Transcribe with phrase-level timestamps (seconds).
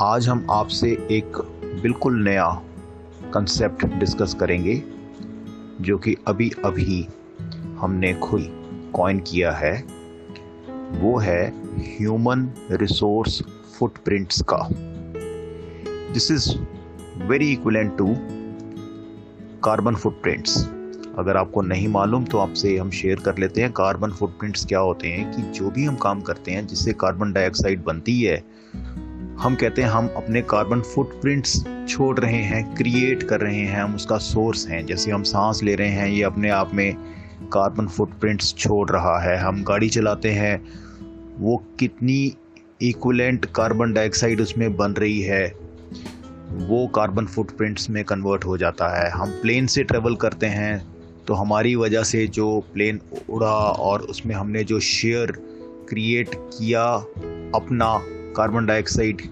[0.00, 1.36] आज हम आपसे एक
[1.82, 2.48] बिल्कुल नया
[3.34, 4.82] कंसेप्ट डिस्कस करेंगे,
[5.80, 7.06] जो कि अभी अभी
[7.78, 8.42] हमने खुद
[8.94, 9.72] कॉइन किया है।
[10.92, 11.48] वो है
[11.78, 13.40] ह्यूमन रिसोर्स
[13.78, 14.58] फुटप्रिंट्स का।
[16.12, 16.48] This is
[17.26, 18.06] very equivalent to
[19.64, 20.58] carbon footprints
[21.18, 25.08] अगर आपको नहीं मालूम तो आपसे हम शेयर कर लेते हैं कार्बन फुटप्रिंट्स क्या होते
[25.08, 28.42] हैं, कि जो भी हम काम करते हैं, जिससे कार्बन डाइऑक्साइड बनती है
[29.36, 33.94] हम कहते हैं हम अपने कार्बन फुटप्रिंट्स छोड़ रहे हैं क्रिएट कर रहे हैं, हम
[33.94, 36.94] उसका सोर्स हैं। जैसे हम सांस ले रहे हैं, ये अपने आप में
[37.52, 40.56] कार्बन फुटप्रिंट्स छोड़ रहा है। हम गाड़ी चलाते हैं,
[41.38, 42.36] वो कितनी
[42.82, 45.46] इक्वलेंट कार्बन डाइऑक्साइड उसमें बन रही है,
[46.50, 51.34] वो कार्बन फुटप्रिंट्स में कन्वर्ट हो जाता है। हम प्लेन से ट्रेवल करते हैं तो
[51.34, 53.00] हमारी वजह से जो प्लेन
[53.30, 55.32] उड़ा और उसमें हमने जो शेयर
[55.88, 56.84] क्रिएट किया
[57.54, 57.96] अपना
[58.36, 59.22] कार्बन डाइऑक्साइड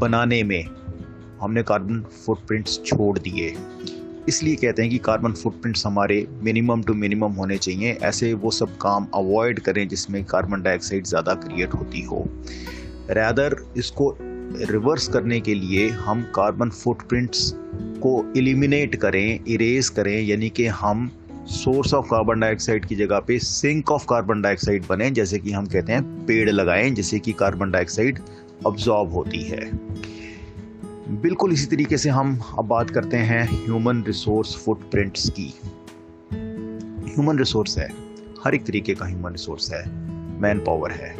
[0.00, 0.64] बनाने में
[1.40, 3.54] हमने कार्बन फुटप्रिंट्स छोड़ दिए।
[4.28, 8.76] इसलिए कहते हैं कि कार्बन फुटप्रिंट्स हमारे मिनिमम टू मिनिमम होने चाहिए। ऐसे वो सब
[8.76, 12.24] काम अवॉइड करें जिसमें कार्बन डाइऑक्साइड ज़्यादा क्रिएट होती हो।
[13.10, 17.52] रैदर इसको रिवर्स करने के लिए हम कार्बन फुटप्रिंट्स
[18.02, 21.10] को एलिमिनेट करें इरेज करें, यानी कि हम
[21.46, 25.66] सोर्स ऑफ़ कार्बन डाइऑक्साइड की जगह पे सिंक ऑफ़ कार्बन डाइऑक्साइड बने, जैसे कि हम
[25.66, 28.18] कहते हैं पेड़ लगाएँ जिससे कि कार्बन डाइऑक्साइड
[28.66, 29.70] ऑब्जॉर्ब होती है।
[31.20, 35.54] बिल्कुल इसी तरीके से हम अब बात करते हैं ह्यूमन रिसोर्स फुटप्रिंट्स की।
[37.10, 37.88] ह्यूमन रिसोर्स है।
[38.44, 39.88] हर एक तरीके का ह्यूमन रिसोर्स है।
[40.40, 41.16] मैन पावर है।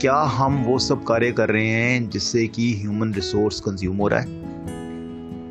[0.00, 4.20] क्या हम वो सब कार्य कर रहे हैं जिससे कि ह्यूमन रिसोर्स कंज्यूम हो रहा
[4.20, 4.45] है?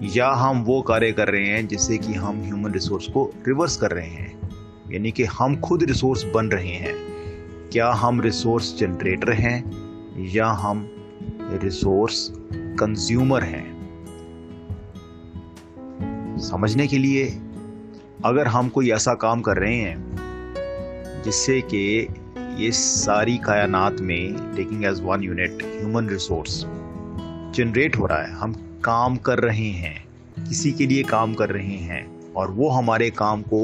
[0.03, 3.91] या हम वो कार्य कर रहे हैं जिससे कि हम ह्यूमन रिसोर्स को रिवर्स कर
[3.91, 4.49] रहे हैं।
[4.91, 6.95] यानी कि हम खुद रिसोर्स बन रहे हैं।
[7.73, 9.71] क्या हम रिसोर्स जनरेटर हैं
[10.17, 10.89] या हम
[11.63, 13.75] रिसोर्स कंज्यूमर हैं?
[16.38, 17.39] समझने के लिए,
[18.25, 22.07] अगर हम कोई ऐसा काम कर रहे हैं जिससे कि
[22.57, 26.63] ये सारी कायनात में taking as one unit human resource
[27.56, 30.03] generate हो रहा है, हम काम कर रहे हैं,
[30.40, 33.62] किसी के लिए काम कर रहे हैं, और वो हमारे काम को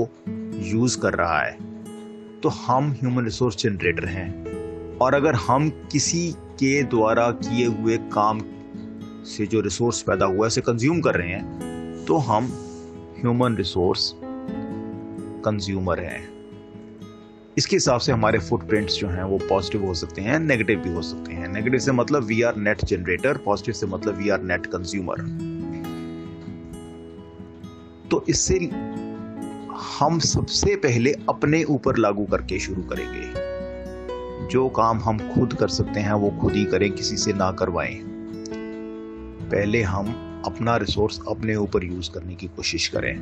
[0.68, 1.58] यूज़ कर रहा है।
[2.42, 8.42] तो हम ह्यूमन रिसोर्स जनरेटर हैं, और अगर हम किसी के द्वारा किए हुए काम
[9.26, 12.46] से जो रिसोर्स पैदा हुआ है, उसे कंज्यूम कर रहे हैं तो हम
[13.22, 14.14] ह्यूमन रिसोर्स
[15.46, 16.41] कंज्यूमर हैं।
[17.58, 21.02] इसके हिसाब से हमारे फुटप्रिंट्स जो हैं वो पॉजिटिव हो सकते हैं नेगेटिव भी हो
[21.02, 24.66] सकते हैं। नेगेटिव से मतलब we are net generator positive से मतलब वी आर नेट
[24.66, 25.22] कंज्यूमर
[28.12, 28.58] तो इससे
[30.00, 33.52] हम सबसे पहले अपने ऊपर लागू करके शुरू करेंगे।
[34.48, 38.00] जो काम हम खुद कर सकते हैं, वो खुद ही करें, किसी से ना करवाएँ।
[39.52, 40.08] पहले हम
[40.46, 43.16] अपना रिसोर्स अपने ऊपर यूज़ करने की कोशिश करें।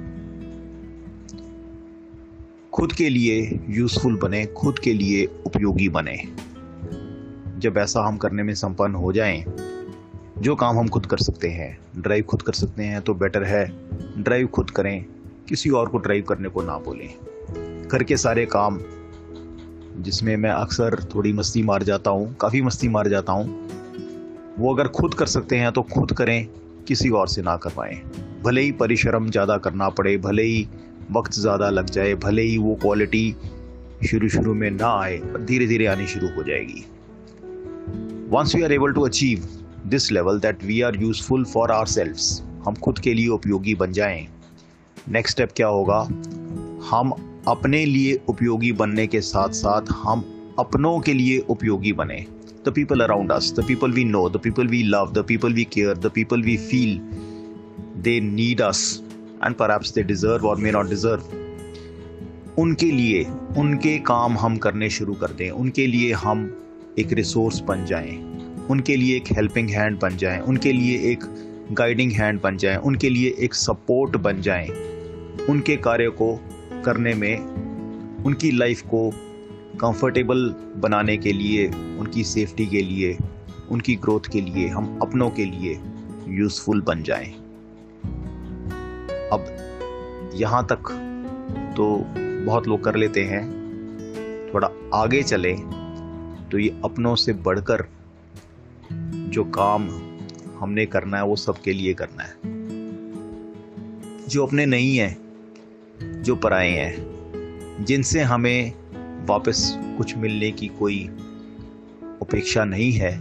[2.79, 6.15] खुद के लिए यूजफुल बने, खुद के लिए उपयोगी बने।
[7.59, 9.43] जब ऐसा हम करने में संपन्न हो जाएँ,
[10.37, 13.65] जो काम हम खुद कर सकते हैं ड्राइव खुद कर सकते हैं तो बेटर है
[14.17, 15.05] ड्राइव खुद करें,
[15.49, 18.79] किसी और को ड्राइव करने को ना बोलें। घर के सारे काम,
[19.97, 23.67] जिसमें मैं अक्सर थोड़ी मस्ती मार जाता हूँ, काफ़ी मस्ती मार जाता हूँ,
[24.59, 26.47] वो अगर खुद कर सकते हैं तो खुद करें,
[26.87, 28.01] किसी और से ना करवाएँ।
[28.43, 30.67] भले ही परिश्रम ज़्यादा करना पड़े, भले ही
[31.11, 33.35] वक्त ज़्यादा लग जाए, भले ही वो क्वालिटी
[34.09, 36.85] शुरू शुरू में ना आए, पर धीरे धीरे आनी शुरू हो जाएगी।
[38.31, 39.47] Once we are able to achieve
[39.87, 44.27] this level that we are useful for ourselves हम खुद के लिए उपयोगी बन जाएँ
[45.09, 45.99] नेक्स्ट स्टेप क्या होगा?
[46.89, 47.13] हम
[47.47, 50.23] अपने लिए उपयोगी बनने के साथ साथ हम
[50.59, 52.25] अपनों के लिए उपयोगी बने।
[52.65, 55.63] The people around us the people we know the people we love the people we
[55.73, 56.99] care the people we feel
[58.03, 58.81] they need us
[59.45, 61.23] and पर दे डिजर्व और मे नॉट डिजर्व
[62.57, 63.25] उनके लिए,
[63.57, 66.57] उनके काम हम करने शुरू कर दें। उनके लिए हम
[66.99, 68.17] एक रिसोर्स बन जाएँ।
[68.71, 71.19] उनके लिए एक हेल्पिंग हैंड बन जाएँ। उनके लिए एक
[71.71, 74.69] गाइडिंग हैंड बन जाएँ। उनके लिए एक सपोर्ट बन जाएँ।
[75.49, 76.39] उनके कार्य को
[76.85, 77.37] करने में,
[78.23, 79.11] उनकी लाइफ को
[79.79, 81.67] कंफर्टेबल बनाने के लिए,
[81.99, 83.17] उनकी सेफ्टी के लिए,
[83.71, 85.79] उनकी ग्रोथ के लिए हम अपनों के लिए
[86.27, 87.33] यूज़फुल बन जाएँ।
[90.33, 90.91] यहाँ तक
[91.77, 91.85] तो
[92.45, 93.43] बहुत लोग कर लेते हैं,
[94.53, 95.53] थोड़ा आगे चले
[96.51, 97.85] तो ये अपनों से बढ़कर
[99.29, 99.87] जो काम
[100.59, 102.33] हमने करना है वो सबके लिए करना है।
[104.27, 108.73] जो अपने नहीं हैं, जो पराए हैं, जिनसे हमें
[109.25, 111.03] वापस कुछ मिलने की कोई
[112.21, 113.11] अपेक्षा नहीं है,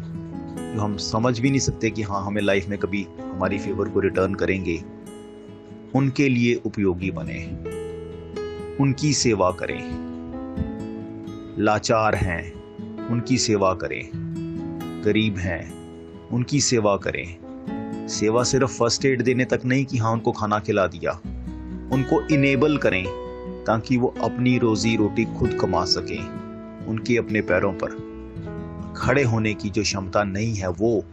[0.75, 4.01] जो हम समझ भी नहीं सकते कि हाँ हमें लाइफ में कभी हमारी फेवर को
[4.01, 4.83] रिटर्न करेंगे।
[5.95, 7.57] उनके लिए उपयोगी बने
[8.81, 10.09] उनकी सेवा करें।
[11.59, 12.55] लाचार हैं,
[13.09, 14.09] उनकी सेवा करें।
[15.05, 15.73] गरीब हैं,
[16.29, 17.37] उनकी सेवा करें।
[18.09, 21.13] सेवा सिर्फ़ फ़र्स्ट एड देने तक नहीं कि हाँ उनको खाना खिला दिया।
[21.93, 23.05] उनको इनेबल करें
[23.67, 26.25] ताकि वो अपनी रोजी रोटी खुद कमा सकें
[26.87, 28.09] उनके अपने पैरों पर।
[28.97, 31.05] खड़े होने की जो क्षमता नहीं है, वो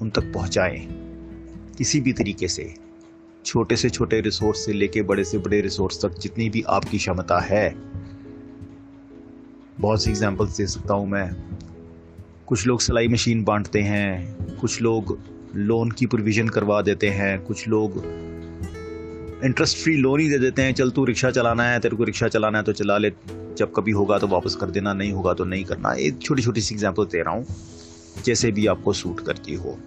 [0.00, 0.88] उन तक पहुंचाएँ।
[1.78, 2.87] किसी भी तरीके से।
[3.48, 7.38] छोटे से छोटे रिसोर्स से लेके बड़े से बड़े रिसोर्स तक जितनी भी आपकी क्षमता
[7.40, 7.68] है।
[9.80, 11.30] बहुत सी एग्जांपल्स दे सकता हूँ मैं।
[12.46, 15.18] कुछ लोग सिलाई मशीन बांटते हैं, कुछ लोग
[15.54, 17.96] लोन की प्रोविज़न करवा देते हैं, कुछ लोग
[19.44, 22.28] इंटरेस्ट फ्री लोन ही दे देते हैं, चल तू रिक्शा चलाना है, तेरे को रिक्शा
[22.28, 23.12] चलाना है तो चला ले।
[23.56, 26.60] जब कभी होगा तो वापस कर देना, नहीं होगा तो नहीं करना। एक छोटी छोटी
[26.60, 27.46] सी एग्ज़ाम्पल दे रहा हूँ,
[28.24, 29.78] जैसे भी आपको सूट करती हो।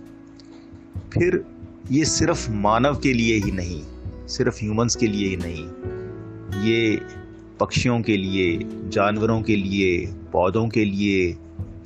[1.13, 1.43] फिर
[1.91, 3.83] ये सिर्फ़ मानव के लिए ही नहीं,
[4.27, 5.65] सिर्फ़ ह्यूमंस के लिए ही नहीं,
[6.63, 7.01] ये
[7.59, 11.33] पक्षियों के लिए, जानवरों के लिए, पौधों के लिए,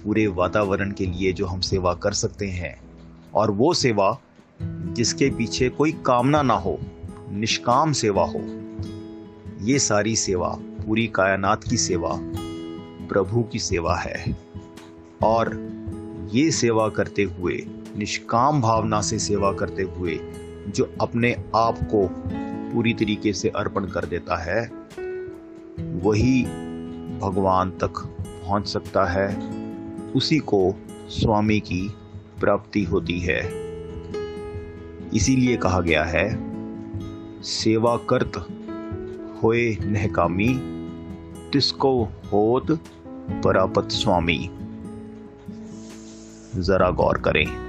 [0.04, 2.82] पूरे वातावरण के लिए जो हम सेवा कर सकते हैं।
[3.34, 4.20] और वो सेवा
[4.62, 6.80] जिसके पीछे कोई कामना ना हो,
[7.32, 8.42] निष्काम सेवा हो,
[9.62, 12.20] ये सारी सेवा, पूरी कायनात की सेवा,
[13.10, 14.38] प्रभु की सेवा है।
[15.24, 15.76] और
[16.34, 20.20] ये सेवा करते हुए निष्काम भावना से सेवा करते हुए,
[20.68, 22.10] जो अपने आप को
[22.74, 24.72] पूरी तरीके से अर्पण कर देता है,
[25.80, 26.44] वही
[27.20, 28.00] भगवान तक
[28.46, 29.56] पहुँच सकता है।
[30.12, 30.74] उसी को
[31.10, 31.94] स्वामी की
[32.40, 33.52] प्राप्ति होती है।
[35.14, 36.40] इसीलिए कहा गया है,
[37.44, 38.32] सेवा करत
[39.44, 40.60] होए नहकामी,
[41.54, 42.80] तिसको होत
[43.44, 44.50] परापत स्वामी।
[46.56, 47.65] जरा गौर करें।